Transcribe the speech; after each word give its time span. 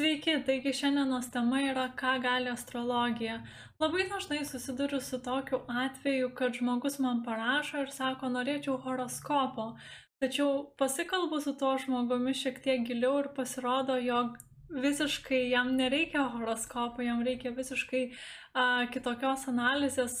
Sveiki, 0.00 0.32
taigi 0.46 0.70
šiandienos 0.72 1.26
tema 1.28 1.58
yra, 1.60 1.82
ką 2.00 2.14
gali 2.24 2.48
astrologija. 2.48 3.34
Labai 3.82 4.06
dažnai 4.08 4.38
susiduriu 4.48 5.00
su 5.04 5.18
tokiu 5.20 5.58
atveju, 5.68 6.30
kad 6.38 6.56
žmogus 6.56 6.96
man 7.04 7.20
parašo 7.26 7.82
ir 7.82 7.90
sako, 7.92 8.30
norėčiau 8.32 8.78
horoskopo. 8.80 9.66
Tačiau 10.24 10.54
pasikalbu 10.80 11.42
su 11.44 11.52
tuo 11.62 11.74
žmogumi 11.84 12.32
šiek 12.42 12.62
tiek 12.64 12.86
giliau 12.88 13.18
ir 13.20 13.28
pasirodo, 13.36 13.98
jog 14.06 14.40
visiškai 14.86 15.42
jam 15.50 15.74
nereikia 15.76 16.24
horoskopo, 16.32 17.04
jam 17.04 17.20
reikia 17.26 17.52
visiškai 17.60 18.04
kitokios 18.90 19.44
analizės, 19.46 20.14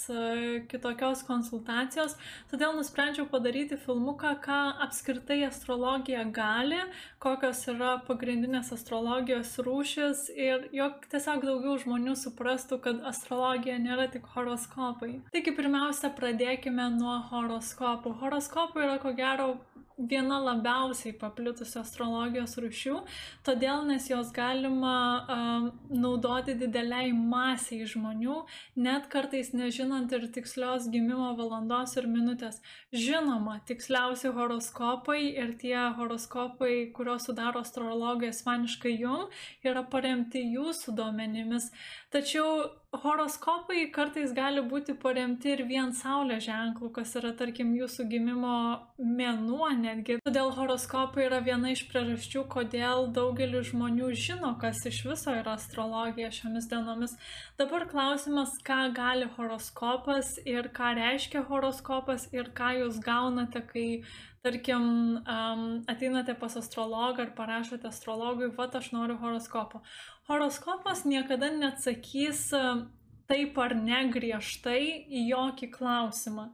kitokios 0.70 1.24
konsultacijos. 1.26 2.14
Todėl 2.50 2.76
nusprendžiau 2.76 3.26
padaryti 3.26 3.76
filmuką, 3.76 4.36
ką 4.44 4.58
apskritai 4.86 5.40
astrologija 5.48 6.22
gali, 6.30 6.78
kokios 7.18 7.64
yra 7.72 7.96
pagrindinės 8.06 8.70
astrologijos 8.76 9.56
rūšis 9.58 10.28
ir 10.36 10.68
jog 10.72 11.02
tiesiog 11.10 11.42
daugiau 11.42 11.74
žmonių 11.82 12.14
suprastų, 12.14 12.78
kad 12.86 13.02
astrologija 13.10 13.80
nėra 13.82 14.06
tik 14.12 14.30
horoskopai. 14.36 15.20
Taigi 15.34 15.56
pirmiausia, 15.56 16.12
pradėkime 16.14 16.86
nuo 16.94 17.18
horoskopų. 17.32 18.14
Horoskopai 18.22 18.86
yra 18.86 18.98
ko 19.02 19.10
gero 19.18 19.56
viena 20.08 20.38
labiausiai 20.42 21.12
paplitusių 21.18 21.80
astrologijos 21.82 22.56
rūšių, 22.60 22.96
todėl 23.46 23.84
nes 23.88 24.06
jos 24.10 24.30
galima 24.36 24.94
um, 25.34 25.68
naudoti 25.92 26.54
dideliai 26.60 27.12
masiai 27.16 27.88
žmonių, 27.88 28.19
net 28.76 29.08
kartais 29.12 29.52
nežinant 29.56 30.12
ir 30.12 30.26
tikslios 30.34 30.88
gimimo 30.92 31.30
valandos 31.38 31.96
ir 32.00 32.08
minutės. 32.10 32.60
Žinoma, 32.92 33.60
tiksliausi 33.68 34.32
horoskopai 34.36 35.20
ir 35.30 35.54
tie 35.60 35.78
horoskopai, 35.98 36.90
kuriuos 36.96 37.28
sudaro 37.28 37.64
astrologai 37.64 38.32
asmeniškai 38.34 38.96
jum, 38.98 39.28
yra 39.64 39.82
paremti 39.82 40.44
jūsų 40.54 40.96
duomenimis. 40.98 41.70
Tačiau 42.10 42.79
horoskopai 42.90 43.84
kartais 43.94 44.32
gali 44.34 44.62
būti 44.66 44.96
paremti 44.98 45.52
ir 45.54 45.62
vien 45.68 45.92
saulės 45.94 46.42
ženklų, 46.48 46.90
kas 46.96 47.14
yra, 47.20 47.30
tarkim, 47.38 47.70
jūsų 47.78 48.06
gimimo 48.10 48.54
mėnuo 48.98 49.68
netgi. 49.78 50.18
Todėl 50.26 50.50
horoskopai 50.56 51.28
yra 51.28 51.38
viena 51.46 51.70
iš 51.70 51.84
priežasčių, 51.90 52.44
kodėl 52.50 53.06
daugelis 53.14 53.70
žmonių 53.70 54.10
žino, 54.18 54.56
kas 54.60 54.82
iš 54.90 55.04
viso 55.06 55.34
yra 55.38 55.54
astrologija 55.54 56.32
šiomis 56.34 56.66
dienomis. 56.72 57.14
Dabar 57.60 57.86
klausimas, 57.90 58.56
ką 58.66 58.80
gali 58.96 59.30
horoskopas 59.36 60.34
ir 60.42 60.72
ką 60.74 60.94
reiškia 60.98 61.46
horoskopas 61.46 62.26
ir 62.34 62.50
ką 62.58 62.74
jūs 62.82 62.98
gaunate, 63.06 63.62
kai 63.70 63.88
tarkim, 64.42 64.84
um, 65.24 65.66
ateinate 65.90 66.34
pas 66.38 66.56
astrologą 66.56 67.26
ar 67.26 67.34
parašote 67.36 67.88
astrologui, 67.88 68.48
va, 68.56 68.68
aš 68.80 68.92
noriu 68.94 69.18
horoskopo. 69.20 69.82
Horoskopas 70.30 71.04
niekada 71.04 71.50
neatsakys 71.52 72.48
taip 73.30 73.58
ar 73.62 73.76
ne 73.78 74.00
griežtai 74.10 74.82
į 75.06 75.26
jokį 75.28 75.70
klausimą. 75.76 76.48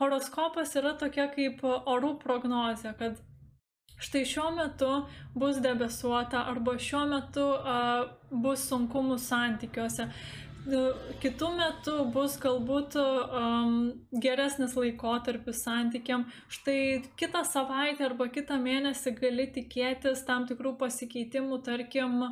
Horoskopas 0.00 0.72
yra 0.80 0.94
tokia 1.00 1.28
kaip 1.34 1.60
orų 1.66 2.14
prognozė, 2.22 2.94
kad 2.98 3.20
štai 4.02 4.22
šiuo 4.26 4.48
metu 4.56 4.92
bus 5.38 5.60
debesuota 5.62 6.46
arba 6.52 6.78
šiuo 6.80 7.02
metu 7.10 7.44
uh, 7.58 8.06
bus 8.30 8.64
sunkumų 8.70 9.18
santykiuose. 9.20 10.08
Kitų 10.62 11.46
metų 11.56 11.92
bus 12.14 12.36
galbūt 12.38 12.94
um, 13.00 13.72
geresnis 14.22 14.76
laikotarpis 14.78 15.64
santykiam. 15.66 16.28
Štai 16.46 17.02
kitą 17.18 17.42
savaitę 17.48 18.06
arba 18.06 18.28
kitą 18.30 18.60
mėnesį 18.62 19.14
gali 19.18 19.48
tikėtis 19.56 20.22
tam 20.28 20.46
tikrų 20.46 20.76
pasikeitimų, 20.78 21.58
tarkim, 21.66 22.22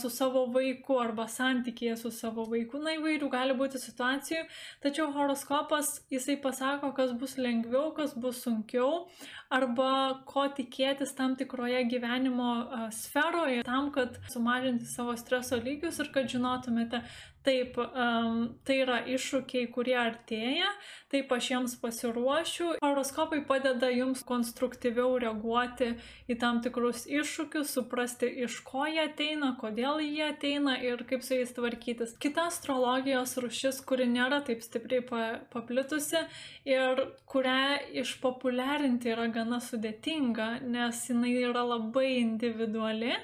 su 0.00 0.08
savo 0.10 0.46
vaiku 0.48 0.96
arba 1.02 1.26
santykėje 1.28 1.96
su 2.00 2.10
savo 2.14 2.46
vaiku. 2.48 2.78
Na 2.80 2.94
įvairių 2.96 3.28
gali 3.28 3.56
būti 3.58 3.80
situacijų, 3.82 4.46
tačiau 4.80 5.10
horoskopas 5.12 5.98
jisai 6.12 6.38
pasako, 6.40 6.94
kas 6.96 7.12
bus 7.12 7.36
lengviau, 7.36 7.90
kas 7.96 8.14
bus 8.16 8.40
sunkiau 8.46 9.04
arba 9.52 10.22
ko 10.26 10.46
tikėtis 10.56 11.12
tam 11.18 11.36
tikroje 11.36 11.84
gyvenimo 11.92 12.88
sferoje 12.94 13.66
tam, 13.68 13.92
kad 13.92 14.16
sumažinti 14.32 14.88
savo 14.88 15.12
streso 15.20 15.60
lygius 15.60 16.00
ir 16.00 16.08
kad 16.14 16.32
žinotumėte, 16.32 17.02
Taip, 17.46 17.76
um, 17.78 18.38
tai 18.66 18.80
yra 18.82 18.96
iššūkiai, 19.06 19.68
kurie 19.70 19.94
artėja, 20.00 20.66
taip 21.12 21.30
aš 21.30 21.50
jiems 21.52 21.74
pasiruošiu. 21.78 22.72
Horoskopai 22.82 23.38
padeda 23.46 23.86
jums 23.94 24.24
konstruktyviau 24.26 25.12
reaguoti 25.22 25.92
į 26.26 26.36
tam 26.42 26.58
tikrus 26.64 27.04
iššūkius, 27.06 27.70
suprasti, 27.76 28.26
iš 28.42 28.56
ko 28.66 28.88
jie 28.90 29.04
ateina, 29.04 29.52
kodėl 29.60 30.02
jie 30.02 30.24
ateina 30.26 30.74
ir 30.82 31.04
kaip 31.06 31.22
su 31.22 31.38
jais 31.38 31.54
tvarkytis. 31.54 32.16
Kita 32.18 32.48
astrologijos 32.50 33.36
rušis, 33.44 33.78
kuri 33.86 34.08
nėra 34.10 34.40
taip 34.48 34.64
stipriai 34.66 35.04
pa 35.06 35.22
paplitusi 35.52 36.24
ir 36.66 37.04
kurią 37.30 37.92
išpopuliarinti 38.02 39.14
yra 39.14 39.28
gana 39.30 39.62
sudėtinga, 39.62 40.48
nes 40.66 41.04
jinai 41.12 41.36
yra 41.44 41.62
labai 41.76 42.16
individuali. 42.24 43.14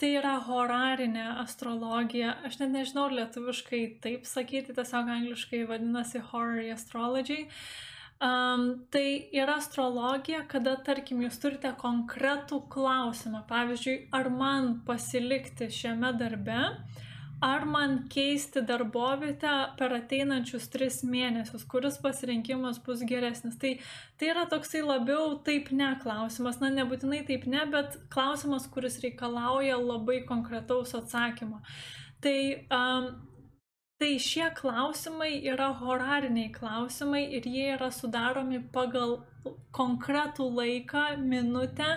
Tai 0.00 0.08
yra 0.16 0.38
horarinė 0.46 1.26
astrologija. 1.42 2.32
Aš 2.48 2.56
net 2.62 2.70
nežinau 2.72 3.10
lietuviškai 3.12 3.80
taip 4.00 4.24
sakyti, 4.24 4.72
tiesiog 4.72 5.10
angliškai 5.12 5.66
vadinasi 5.68 6.22
horary 6.30 6.70
astrology. 6.72 7.42
Um, 8.20 8.64
tai 8.92 9.28
yra 9.36 9.58
astrologija, 9.60 10.42
kada, 10.48 10.78
tarkim, 10.84 11.20
jūs 11.24 11.36
turite 11.40 11.74
konkretų 11.80 12.62
klausimą. 12.72 13.42
Pavyzdžiui, 13.48 13.96
ar 14.16 14.32
man 14.32 14.74
pasilikti 14.88 15.68
šiame 15.72 16.14
darbe, 16.20 16.62
ar 17.40 17.64
man 17.64 17.96
keisti 18.12 18.62
darbovietę 18.68 19.52
per 19.78 19.94
ateinančius 19.96 20.68
tris 20.72 21.00
mėnesius, 21.06 21.64
kuris 21.70 21.96
pasirinkimas 22.02 22.80
bus 22.84 23.04
geresnis. 23.08 23.56
Tai, 23.60 23.72
tai 24.20 24.28
yra 24.34 24.44
toksai 24.50 24.82
labiau 24.84 25.38
taip 25.46 25.72
ne 25.72 25.94
klausimas, 26.02 26.60
na 26.60 26.72
nebūtinai 26.74 27.22
taip 27.28 27.48
ne, 27.50 27.64
bet 27.72 27.96
klausimas, 28.12 28.68
kuris 28.72 29.00
reikalauja 29.04 29.80
labai 29.80 30.20
konkretaus 30.28 30.94
atsakymo. 30.98 31.62
Tai 32.20 32.38
um, 32.76 33.10
Tai 34.00 34.14
šie 34.16 34.46
klausimai 34.56 35.42
yra 35.52 35.66
horariniai 35.76 36.48
klausimai 36.54 37.20
ir 37.36 37.44
jie 37.44 37.66
yra 37.74 37.90
sudaromi 37.92 38.62
pagal 38.72 39.18
konkretų 39.76 40.46
laiką, 40.56 41.02
minutę, 41.20 41.88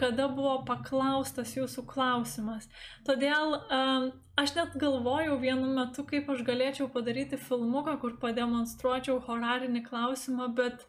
kada 0.00 0.30
buvo 0.32 0.54
paklaustas 0.70 1.52
jūsų 1.58 1.84
klausimas. 1.90 2.70
Todėl 3.04 3.58
um, 3.58 4.08
aš 4.36 4.54
net 4.56 4.76
galvojau 4.80 5.38
vienu 5.40 5.70
metu, 5.76 6.04
kaip 6.08 6.30
aš 6.32 6.44
galėčiau 6.46 6.88
padaryti 6.92 7.38
filmuką, 7.40 7.98
kur 8.02 8.16
pademonstruočiau 8.22 9.18
horarinį 9.26 9.84
klausimą, 9.88 10.48
bet 10.56 10.86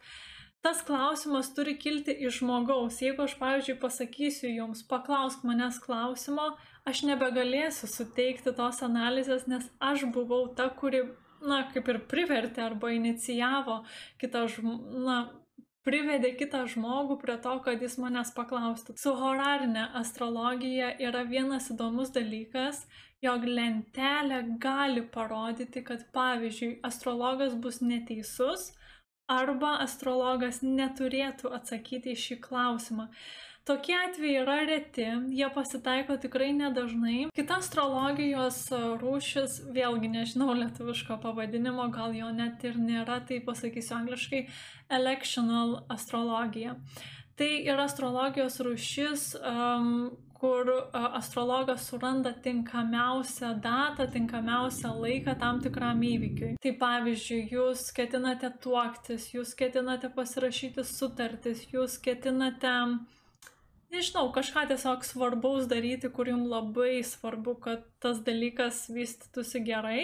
tas 0.64 0.80
klausimas 0.86 1.50
turi 1.56 1.76
kilti 1.80 2.14
iš 2.26 2.40
žmogaus. 2.40 3.02
Jeigu 3.04 3.26
aš, 3.26 3.36
pavyzdžiui, 3.40 3.80
pasakysiu 3.82 4.48
jums, 4.52 4.84
paklausk 4.88 5.44
manęs 5.44 5.80
klausimo, 5.84 6.54
aš 6.88 7.04
nebegalėsiu 7.10 7.90
suteikti 7.90 8.54
tos 8.56 8.80
analizės, 8.86 9.46
nes 9.50 9.68
aš 9.92 10.08
buvau 10.16 10.46
ta, 10.56 10.70
kuri, 10.72 11.04
na, 11.44 11.66
kaip 11.72 11.88
ir 11.92 12.02
privertė 12.08 12.64
arba 12.64 12.94
inicijavo 12.96 13.82
kitą 14.22 14.46
žmogų, 14.56 15.04
na, 15.04 15.18
privedė 15.84 16.32
kitą 16.38 16.64
žmogų 16.72 17.18
prie 17.20 17.36
to, 17.44 17.54
kad 17.64 17.82
jis 17.84 17.98
manęs 18.00 18.32
paklaustų. 18.36 18.96
Su 19.00 19.12
horarinė 19.20 19.90
astrologija 20.00 20.94
yra 21.08 21.24
vienas 21.28 21.68
įdomus 21.74 22.12
dalykas, 22.14 22.86
jog 23.24 23.46
lentelė 23.48 24.42
gali 24.62 25.02
parodyti, 25.16 25.82
kad 25.86 26.04
pavyzdžiui, 26.14 26.78
astrologas 26.86 27.56
bus 27.56 27.80
neteisus 27.82 28.72
arba 29.30 29.78
astrologas 29.84 30.60
neturėtų 30.62 31.52
atsakyti 31.56 32.12
į 32.12 32.20
šį 32.26 32.38
klausimą. 32.44 33.08
Tokie 33.64 33.94
atvejai 33.96 34.40
yra 34.42 34.54
reti, 34.68 35.06
jie 35.32 35.46
pasitaiko 35.54 36.18
tikrai 36.20 36.50
nedažnai. 36.52 37.30
Kita 37.32 37.62
astrologijos 37.62 38.58
rūšis, 39.00 39.62
vėlgi 39.72 40.10
nežinau 40.12 40.50
lietuviško 40.58 41.16
pavadinimo, 41.22 41.86
gal 41.94 42.12
jo 42.12 42.28
net 42.36 42.60
ir 42.68 42.76
nėra, 42.76 43.22
tai 43.24 43.40
pasakysiu 43.46 43.96
angliškai, 44.02 44.42
electional 44.92 45.78
astrologija. 45.96 46.76
Tai 47.40 47.48
yra 47.64 47.88
astrologijos 47.88 48.60
rūšis, 48.62 49.24
um, 49.40 50.12
kur 50.40 50.70
astrologas 50.92 51.86
suranda 51.88 52.32
tinkamiausią 52.44 53.54
datą, 53.64 54.06
tinkamiausią 54.16 54.92
laiką 55.00 55.36
tam 55.40 55.60
tikram 55.64 56.02
įvykiui. 56.10 56.54
Tai 56.62 56.72
pavyzdžiui, 56.82 57.40
jūs 57.54 57.88
ketinate 57.96 58.50
tuoktis, 58.64 59.30
jūs 59.36 59.54
ketinate 59.58 60.10
pasirašyti 60.14 60.84
sutartis, 60.88 61.66
jūs 61.72 61.98
ketinate 62.02 62.74
nežinau, 63.94 64.28
kažką 64.34 64.66
tiesiog 64.70 65.04
svarbaus 65.06 65.68
daryti, 65.70 66.10
kur 66.10 66.28
jums 66.30 66.50
labai 66.50 66.98
svarbu, 67.06 67.54
kad 67.66 67.86
tas 68.02 68.20
dalykas 68.26 68.84
vystytųsi 68.92 69.62
gerai, 69.66 70.02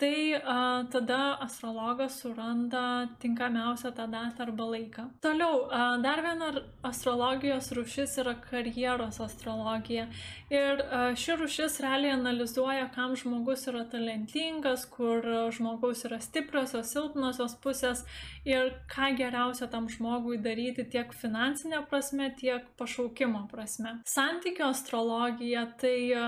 tai 0.00 0.34
a, 0.34 0.84
tada 0.90 1.36
astrologas 1.44 2.20
suranda 2.22 3.08
tinkamiausią 3.20 3.92
tą 3.92 4.06
datą 4.10 4.42
arba 4.46 4.64
laiką. 4.64 5.04
Toliau, 5.20 5.66
a, 5.70 5.98
dar 6.02 6.22
viena 6.24 6.48
astrologijos 6.82 7.70
rušis 7.76 8.16
yra 8.22 8.34
karjeros 8.40 9.20
astrologija. 9.20 10.06
Ir 10.50 10.80
a, 10.80 11.02
ši 11.22 11.36
rušis 11.42 11.76
realiai 11.84 12.14
analizuoja, 12.16 12.88
kam 12.94 13.16
žmogus 13.16 13.66
yra 13.68 13.84
talentingas, 13.92 14.86
kur 14.88 15.26
žmogaus 15.56 16.06
yra 16.08 16.20
stipriosios, 16.24 16.94
silpnosios 16.94 17.58
pusės 17.60 18.06
ir 18.48 18.72
ką 18.90 19.12
geriausia 19.20 19.68
tam 19.68 19.90
žmogui 19.92 20.40
daryti 20.40 20.88
tiek 20.88 21.12
finansinė 21.12 21.84
prasme, 21.92 22.32
tiek 22.40 22.64
pašaukimo 22.80 23.44
prasme. 23.52 23.98
Santykio 24.08 24.72
astrologija 24.72 25.68
tai 25.80 25.96
a, 26.16 26.26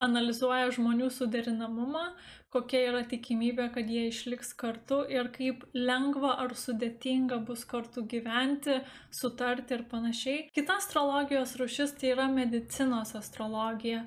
analizuoja 0.00 0.70
žmonių 0.74 1.10
suderinamumą, 1.12 2.06
kokia 2.50 2.80
yra 2.88 3.02
tikimybė, 3.06 3.68
kad 3.74 3.90
jie 3.92 4.08
išliks 4.10 4.54
kartu 4.58 5.00
ir 5.12 5.28
kaip 5.34 5.62
lengva 5.76 6.32
ar 6.44 6.56
sudėtinga 6.58 7.38
bus 7.46 7.62
kartu 7.68 8.02
gyventi, 8.10 8.80
sutarti 9.14 9.76
ir 9.76 9.86
panašiai. 9.92 10.48
Kita 10.56 10.80
astrologijos 10.80 11.54
rušis 11.60 11.94
tai 12.00 12.14
yra 12.16 12.26
medicinos 12.32 13.14
astrologija. 13.18 14.04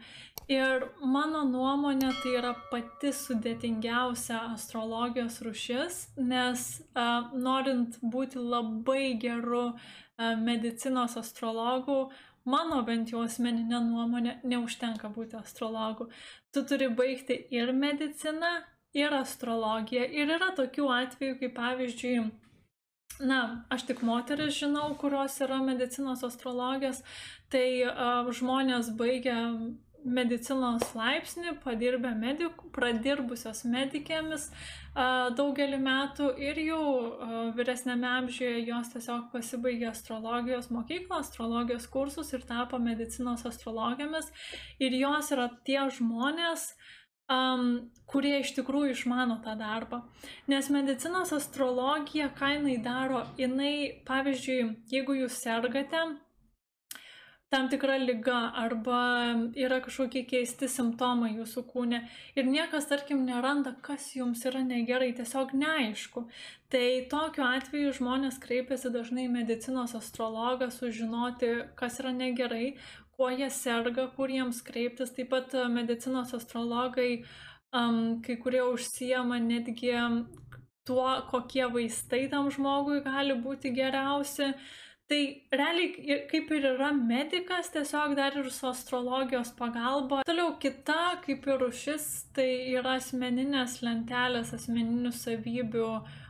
Ir 0.51 0.83
mano 1.07 1.45
nuomonė 1.47 2.09
tai 2.19 2.33
yra 2.41 2.51
pati 2.67 3.13
sudėtingiausia 3.15 4.41
astrologijos 4.51 5.39
rušis, 5.45 5.99
nes 6.19 6.65
uh, 6.97 7.31
norint 7.31 7.95
būti 8.03 8.43
labai 8.43 9.13
geru 9.21 9.69
uh, 9.69 10.33
medicinos 10.43 11.15
astrologu, 11.21 12.09
mano 12.45 12.81
bent 12.87 13.13
jau 13.13 13.23
asmeninė 13.23 13.79
nuomonė, 13.87 14.37
neužtenka 14.43 15.09
būti 15.13 15.39
astrologu. 15.39 16.09
Tu 16.53 16.63
turi 16.69 16.89
baigti 16.93 17.39
ir 17.55 17.71
mediciną, 17.73 18.53
ir 18.93 19.13
astrologiją. 19.17 20.05
Ir 20.13 20.33
yra 20.37 20.51
tokių 20.57 20.87
atvejų, 20.95 21.37
kaip 21.41 21.55
pavyzdžiui, 21.57 22.17
na, 23.25 23.39
aš 23.73 23.87
tik 23.89 24.03
moteris 24.05 24.57
žinau, 24.59 24.91
kurios 25.01 25.39
yra 25.45 25.59
medicinos 25.65 26.23
astrologės, 26.25 27.01
tai 27.53 27.65
uh, 27.87 28.29
žmonės 28.33 28.93
baigia 28.97 29.37
medicinos 30.05 30.93
laipsnį, 30.95 31.57
padirbę 31.63 32.13
medikų, 32.17 32.69
pradirbusios 32.75 33.63
medikėmis 33.69 34.49
daugelį 34.93 35.79
metų 35.81 36.27
ir 36.37 36.59
jau 36.61 36.83
vyresnėme 37.57 38.07
amžiuje 38.19 38.65
jos 38.67 38.91
tiesiog 38.93 39.31
pasibaigė 39.31 39.87
astrologijos 39.89 40.69
mokyklą, 40.69 41.23
astrologijos 41.23 41.87
kursus 41.89 42.33
ir 42.33 42.45
tapo 42.45 42.77
medicinos 42.77 43.45
astrologėmis. 43.49 44.29
Ir 44.79 44.93
jos 44.99 45.31
yra 45.33 45.49
tie 45.65 45.81
žmonės, 45.97 46.75
um, 47.31 47.89
kurie 48.05 48.35
iš 48.43 48.53
tikrųjų 48.59 48.93
išmano 48.93 49.39
tą 49.43 49.55
darbą. 49.57 50.03
Nes 50.51 50.69
medicinos 50.69 51.33
astrologija, 51.33 52.29
ką 52.37 52.53
jinai 52.59 52.77
daro, 52.83 53.23
jinai, 53.39 54.03
pavyzdžiui, 54.05 54.59
jeigu 54.93 55.17
jūs 55.23 55.41
sergate, 55.41 56.05
tam 57.53 57.67
tikra 57.69 57.99
lyga 58.01 58.39
arba 58.57 58.99
yra 59.53 59.77
kažkokie 59.85 60.23
keisti 60.25 60.65
simptomai 60.71 61.35
jūsų 61.35 61.61
kūne 61.69 61.99
ir 62.33 62.49
niekas, 62.49 62.87
tarkim, 62.89 63.21
neranda, 63.27 63.75
kas 63.85 64.07
jums 64.17 64.41
yra 64.49 64.63
negerai, 64.65 65.11
tiesiog 65.19 65.53
neaišku. 65.61 66.25
Tai 66.73 66.85
tokiu 67.11 67.45
atveju 67.45 67.93
žmonės 67.99 68.39
kreipiasi 68.41 68.89
dažnai 68.95 69.27
medicinos 69.29 69.93
astrologą 69.99 70.71
sužinoti, 70.73 71.51
kas 71.77 71.99
yra 72.01 72.15
negerai, 72.17 72.73
kuo 73.13 73.29
jie 73.29 73.51
serga, 73.53 74.07
kur 74.15 74.33
jiems 74.33 74.63
kreiptis. 74.65 75.13
Taip 75.13 75.29
pat 75.35 75.53
medicinos 75.69 76.33
astrologai, 76.33 77.11
um, 77.69 78.23
kai 78.25 78.39
kurie 78.41 78.63
užsijama 78.65 79.37
netgi 79.43 79.93
tuo, 80.89 81.09
kokie 81.29 81.69
vaistai 81.75 82.25
tam 82.33 82.49
žmogui 82.51 83.03
gali 83.05 83.37
būti 83.45 83.75
geriausi. 83.77 84.55
Tai 85.11 85.19
realiai 85.51 86.17
kaip 86.31 86.51
ir 86.55 86.65
yra 86.69 86.89
medikas, 86.95 87.67
tiesiog 87.73 88.15
dar 88.15 88.37
ir 88.39 88.49
su 88.55 88.69
astrologijos 88.69 89.51
pagalba. 89.57 90.21
Toliau 90.29 90.55
kita 90.63 91.19
kaip 91.25 91.47
ir 91.47 91.59
rušis, 91.59 92.05
tai 92.33 92.47
yra 92.71 92.95
asmeninės 93.01 93.81
lentelės, 93.83 94.53
asmeninių 94.55 95.11
savybių 95.11 95.89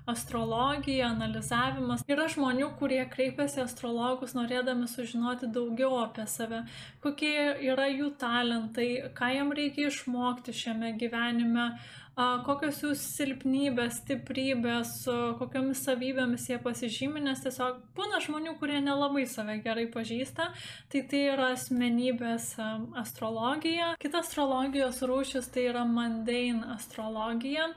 astrologija, 0.10 1.12
analizavimas. 1.14 2.04
Yra 2.12 2.26
žmonių, 2.32 2.74
kurie 2.80 3.02
kreipiasi 3.14 3.62
astrologus 3.64 4.34
norėdami 4.36 4.90
sužinoti 4.92 5.48
daugiau 5.54 6.02
apie 6.02 6.26
save, 6.28 6.64
kokie 7.04 7.36
yra 7.70 7.88
jų 7.94 8.10
talentai, 8.20 8.90
ką 9.16 9.32
jam 9.38 9.54
reikia 9.56 9.88
išmokti 9.94 10.56
šiame 10.64 10.96
gyvenime 11.00 11.70
kokios 12.16 12.82
jų 12.84 12.92
silpnybės, 13.00 14.00
stiprybės, 14.04 14.92
kokiamis 15.40 15.82
savybėmis 15.88 16.46
jie 16.50 16.60
pasižymė, 16.62 17.24
nes 17.26 17.42
tiesiog 17.42 17.80
būna 17.98 18.22
žmonių, 18.24 18.56
kurie 18.60 18.80
nelabai 18.86 19.26
save 19.30 19.58
gerai 19.66 19.88
pažįsta, 19.94 20.52
tai 20.94 21.04
tai 21.10 21.24
yra 21.34 21.52
asmenybės 21.56 22.54
astrologija. 23.02 23.96
Kita 24.04 24.22
astrologijos 24.22 25.02
rūšis 25.02 25.50
tai 25.54 25.68
yra 25.72 25.86
mundane 25.90 26.76
astrologija. 26.78 27.72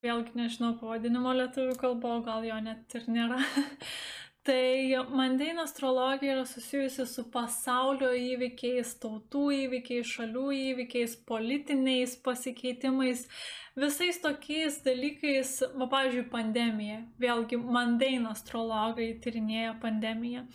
Vėlgi 0.00 0.32
nežinau 0.32 0.74
pavadinimo 0.80 1.32
lietuvių 1.36 1.74
kalbo, 1.80 2.14
gal 2.24 2.44
jo 2.48 2.56
net 2.64 2.96
ir 2.96 3.08
nėra. 3.12 3.42
Tai 4.48 5.04
mandėno 5.12 5.66
astrologija 5.66 6.38
yra 6.38 6.46
susijusi 6.48 7.04
su 7.04 7.26
pasaulio 7.28 8.08
įvykiais, 8.16 8.94
tautų 9.02 9.42
įvykiais, 9.66 10.08
šalių 10.08 10.44
įvykiais, 10.56 11.18
politiniais 11.28 12.14
pasikeitimais, 12.24 13.26
visais 13.76 14.16
tokiais 14.24 14.78
dalykais, 14.86 15.58
va, 15.74 15.90
pavyzdžiui, 15.92 16.24
pandemija. 16.32 17.02
Vėlgi, 17.20 17.58
mandėno 17.60 18.32
astrologai 18.32 19.10
tyrinėja 19.20 19.74
pandemiją. 19.82 20.46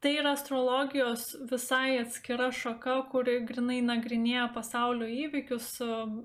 Tai 0.00 0.14
yra 0.22 0.32
astrologijos 0.36 1.30
visai 1.48 1.98
atskira 2.00 2.48
šaka, 2.52 2.96
kuri 3.12 3.38
grinai 3.48 3.82
nagrinėja 3.84 4.50
pasaulio 4.56 5.08
įvykius, 5.08 5.68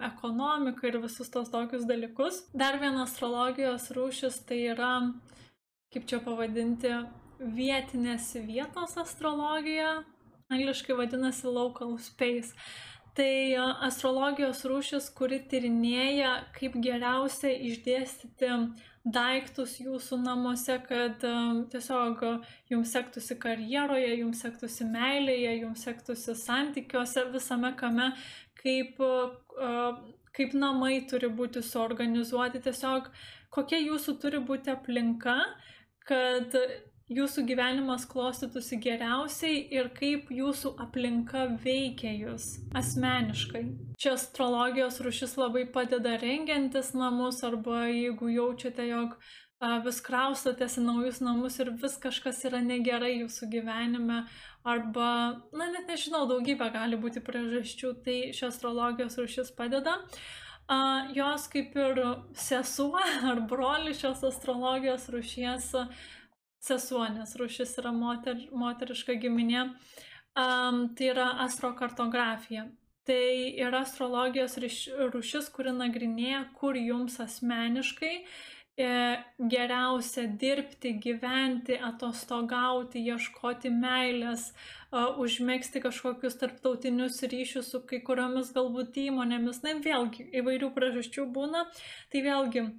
ekonomiką 0.07 0.87
ir 0.87 1.01
visus 1.03 1.31
tos 1.35 1.51
tokius 1.51 1.83
dalykus. 1.87 2.45
Dar 2.55 2.79
viena 2.79 3.03
astrologijos 3.03 3.91
rūšis 3.95 4.41
tai 4.47 4.61
yra 4.73 4.93
kaip 5.93 6.05
čia 6.09 6.19
pavadinti, 6.23 6.91
vietinės 7.39 8.33
vietos 8.45 8.97
astrologija, 8.99 9.99
angliškai 10.51 10.97
vadinasi 10.97 11.49
local 11.49 11.97
space. 12.03 12.53
Tai 13.17 13.31
astrologijos 13.83 14.61
rūšis, 14.69 15.09
kuri 15.17 15.41
tyrinėja, 15.49 16.35
kaip 16.55 16.77
geriausia 16.79 17.51
išdėstyti 17.51 18.51
daiktus 19.03 19.77
jūsų 19.81 20.19
namuose, 20.21 20.77
kad 20.85 21.23
tiesiog 21.73 22.21
jums 22.69 22.93
sektųsi 22.93 23.35
karjeroje, 23.41 24.11
jums 24.21 24.43
sektųsi 24.45 24.87
meilėje, 24.87 25.55
jums 25.63 25.83
sektųsi 25.87 26.35
santykiuose, 26.37 27.25
visame 27.33 27.73
kame, 27.79 28.11
kaip, 28.61 29.01
kaip 30.37 30.55
namai 30.55 31.01
turi 31.09 31.31
būti 31.33 31.63
suorganizuoti, 31.65 32.61
tiesiog 32.67 33.09
kokia 33.55 33.81
jūsų 33.81 34.15
turi 34.21 34.43
būti 34.45 34.71
aplinka, 34.75 35.39
kad 36.09 36.55
jūsų 37.09 37.43
gyvenimas 37.49 38.05
klostytųsi 38.09 38.77
geriausiai 38.83 39.63
ir 39.73 39.89
kaip 39.97 40.29
jūsų 40.33 40.75
aplinka 40.83 41.47
veikia 41.63 42.11
jūs 42.13 42.51
asmeniškai. 42.77 43.63
Čia 43.99 44.13
astrologijos 44.15 44.99
rušis 45.05 45.35
labai 45.39 45.65
padeda 45.73 46.17
rengiantis 46.21 46.93
namus 46.97 47.41
arba 47.47 47.87
jeigu 47.89 48.29
jaučiate, 48.35 48.85
jog 48.91 49.17
vis 49.83 49.97
kraustotės 50.05 50.77
į 50.79 50.85
naujus 50.85 51.19
namus 51.25 51.57
ir 51.59 51.73
vis 51.81 51.97
kažkas 51.99 52.45
yra 52.47 52.61
negerai 52.63 53.17
jūsų 53.17 53.49
gyvenime 53.57 54.21
arba, 54.67 55.09
na 55.55 55.71
net 55.73 55.89
nežinau, 55.89 56.27
daugybė 56.29 56.69
gali 56.75 56.99
būti 56.99 57.23
priežasčių, 57.25 57.95
tai 58.05 58.19
ši 58.35 58.45
astrologijos 58.51 59.17
rušis 59.19 59.51
padeda. 59.57 59.97
Uh, 59.99 60.48
jos 61.15 61.47
kaip 61.49 61.75
ir 61.75 62.01
sesuo 62.37 62.99
ar 63.31 63.41
brolis 63.49 64.01
šios 64.01 64.23
astrologijos 64.23 65.09
rušies 65.09 65.71
sesuo, 66.59 67.07
nes 67.09 67.35
rušis 67.39 67.77
yra 67.81 67.91
moter, 67.95 68.37
moteriška 68.51 69.15
giminė, 69.21 69.63
um, 70.35 70.83
tai 70.95 71.09
yra 71.13 71.31
astrokartografija. 71.45 72.67
Tai 73.09 73.25
yra 73.57 73.81
astrologijos 73.81 74.59
rušis, 75.13 75.47
kuri 75.55 75.71
nagrinėja, 75.73 76.43
kur 76.59 76.77
jums 76.77 77.15
asmeniškai 77.23 78.11
e, 78.13 78.23
geriausia 78.79 80.25
dirbti, 80.39 80.93
gyventi, 81.03 81.75
atostogauti, 81.83 83.01
ieškoti 83.11 83.71
meilės, 83.75 84.49
užmėgsti 84.93 85.83
kažkokius 85.83 86.39
tarptautinius 86.39 87.21
ryšius 87.33 87.73
su 87.73 87.81
kai 87.89 87.99
kuriomis 88.05 88.53
galbūt 88.55 89.01
įmonėmis, 89.03 89.63
na 89.65 89.75
vėlgi 89.83 90.29
įvairių 90.41 90.71
priežasčių 90.77 91.27
būna, 91.35 91.65
tai 92.13 92.23
vėlgi 92.25 92.69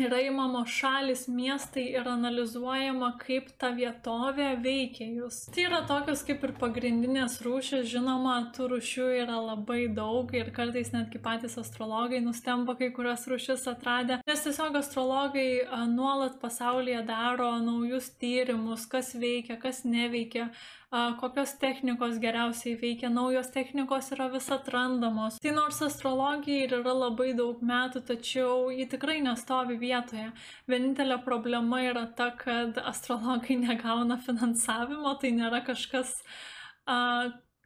yra 0.00 0.20
imamos 0.20 0.70
šalys, 0.72 1.26
miestai 1.28 1.84
ir 1.92 2.08
analizuojama, 2.08 3.10
kaip 3.20 3.50
ta 3.60 3.72
vietovė 3.76 4.48
veikia 4.64 5.08
jūs. 5.18 5.42
Tai 5.52 5.66
yra 5.68 5.82
tokios 5.88 6.24
kaip 6.24 6.44
ir 6.46 6.54
pagrindinės 6.60 7.38
rūšis, 7.44 7.84
žinoma, 7.92 8.38
tų 8.56 8.70
rūšių 8.72 9.08
yra 9.20 9.36
labai 9.50 9.84
daug 9.92 10.32
ir 10.36 10.48
kartais 10.56 10.94
netgi 10.94 11.20
patys 11.22 11.58
astrologai 11.60 12.22
nustemba 12.24 12.76
kai 12.80 12.88
kurias 12.96 13.28
rūšis 13.28 13.68
atradę, 13.74 14.22
nes 14.26 14.46
tiesiog 14.46 14.80
astrologai 14.80 15.48
nuolat 15.92 16.40
pasaulyje 16.40 17.04
daro 17.08 17.52
naujus 17.60 18.08
tyrimus, 18.16 18.88
kas 18.88 19.12
veikia, 19.12 19.60
kas 19.60 19.84
neveikia, 19.84 20.48
kokios 20.92 21.54
technikos 21.56 22.18
geriausiai 22.20 22.74
veikia, 22.76 23.08
naujos 23.08 23.48
technikos 23.54 24.10
yra 24.12 24.26
vis 24.32 24.50
atrandamos. 24.52 25.38
Tai 25.40 25.54
nors 25.56 25.80
astrologija 25.86 26.66
ir 26.66 26.74
yra 26.82 26.92
labai 26.92 27.30
daug 27.38 27.62
metų, 27.64 28.02
tačiau 28.10 28.68
ji 28.74 28.84
tikrai 28.92 29.22
nestovi 29.24 29.78
vietoje. 29.80 30.28
Vienintelė 30.68 31.16
problema 31.24 31.80
yra 31.86 32.04
ta, 32.18 32.28
kad 32.36 32.76
astrologai 32.76 33.56
negauna 33.62 34.18
finansavimo, 34.20 35.14
tai 35.22 35.32
nėra 35.38 35.62
kažkas, 35.64 36.12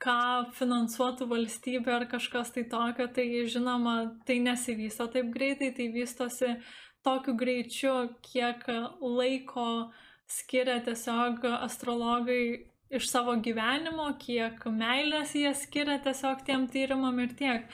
ką 0.06 0.20
finansuotų 0.54 1.26
valstybė 1.32 1.96
ar 1.96 2.06
kažkas 2.10 2.54
tai 2.54 2.66
tokio, 2.70 3.08
tai 3.10 3.26
žinoma, 3.50 3.96
tai 4.28 4.38
nesivysto 4.44 5.08
taip 5.10 5.34
greitai, 5.34 5.72
tai 5.74 5.88
vystosi 5.90 6.54
tokiu 7.02 7.34
greičiu, 7.34 7.96
kiek 8.22 8.62
laiko 9.00 9.90
skiria 10.30 10.78
tiesiog 10.86 11.42
astrologai 11.58 12.70
iš 12.90 13.08
savo 13.10 13.34
gyvenimo, 13.42 14.06
kiek 14.20 14.62
meilės 14.70 15.34
jie 15.34 15.50
skiria 15.58 15.96
tiesiog 16.02 16.44
tiem 16.46 16.66
tyrimam 16.70 17.18
ir 17.22 17.34
tiek. 17.38 17.66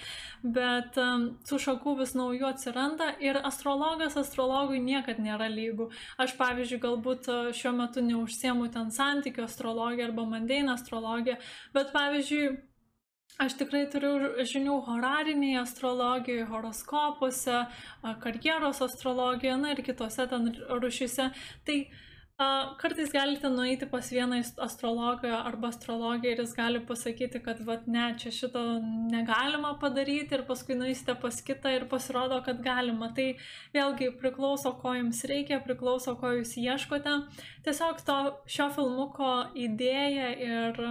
Bet 0.43 0.97
um, 1.01 1.27
tų 1.47 1.59
šakų 1.67 1.97
vis 2.01 2.15
naujų 2.19 2.49
atsiranda 2.49 3.13
ir 3.23 3.39
astrologas 3.45 4.17
astrologui 4.19 4.81
niekad 4.83 5.21
nėra 5.23 5.51
lygų. 5.53 5.91
Aš 6.23 6.37
pavyzdžiui, 6.41 6.81
galbūt 6.83 7.29
uh, 7.31 7.53
šiuo 7.57 7.75
metu 7.77 8.05
neužsiemu 8.05 8.71
ten 8.73 8.91
santykių 8.95 9.45
astrologiją 9.47 10.09
arba 10.09 10.27
mandeinę 10.37 10.77
astrologiją, 10.77 11.41
bet 11.77 11.97
pavyzdžiui, 11.97 12.53
Aš 13.41 13.55
tikrai 13.57 13.87
turiu 13.89 14.43
žinių 14.45 14.75
horarinėje 14.85 15.63
astrologijoje, 15.63 16.45
horoskopuose, 16.51 17.63
karjeros 18.21 18.83
astrologijoje, 18.85 19.55
na 19.57 19.71
ir 19.73 19.81
kitose 19.87 20.27
ten 20.29 20.51
rušyse. 20.69 21.31
Tai 21.65 21.79
uh, 21.81 22.03
kartais 22.81 23.13
galite 23.13 23.49
nueiti 23.51 23.87
pas 23.91 24.09
vieną 24.13 24.41
astrologą 24.65 25.31
arba 25.37 25.69
astrologę 25.73 26.31
ir 26.33 26.41
jis 26.43 26.55
gali 26.57 26.81
pasakyti, 26.89 27.41
kad 27.45 27.61
vat 27.67 27.87
ne, 27.87 28.05
čia 28.19 28.33
šito 28.35 28.63
negalima 29.13 29.75
padaryti 29.81 30.37
ir 30.37 30.45
paskui 30.49 30.77
nueisite 30.79 31.15
pas 31.23 31.41
kitą 31.49 31.75
ir 31.77 31.87
pasirodo, 31.91 32.41
kad 32.47 32.63
galima. 32.65 33.11
Tai 33.17 33.29
vėlgi 33.75 34.13
priklauso, 34.23 34.75
ko 34.83 34.95
jums 34.99 35.25
reikia, 35.29 35.61
priklauso, 35.65 36.17
ko 36.21 36.33
jūs 36.39 36.57
ieškote. 36.63 37.19
Tiesiog 37.67 38.03
to, 38.07 38.19
šio 38.51 38.69
filmuko 38.77 39.33
idėja 39.59 40.33
ir 40.49 40.83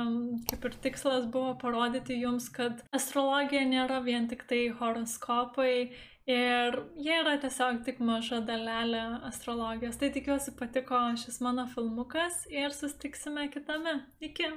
kaip 0.51 0.69
ir 0.69 0.79
tikslas 0.85 1.27
buvo 1.31 1.55
parodyti 1.61 2.19
jums, 2.21 2.49
kad 2.53 2.83
astrologija 2.95 3.65
nėra 3.67 4.01
vien 4.05 4.29
tik 4.31 4.47
tai 4.49 4.67
horoskopai 4.79 5.75
Ir 6.31 6.77
jie 7.01 7.15
yra 7.19 7.33
tiesiog 7.41 7.81
tik 7.85 7.99
maža 8.07 8.39
dalelė 8.47 9.01
astrologijos. 9.29 9.97
Tai 9.99 10.11
tikiuosi 10.15 10.53
patiko 10.59 10.99
šis 11.23 11.41
mano 11.43 11.65
filmukas 11.73 12.45
ir 12.53 12.75
sustiksime 12.77 13.49
kitame. 13.53 13.97
Iki. 14.29 14.51